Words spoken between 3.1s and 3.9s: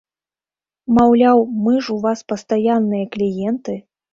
кліенты!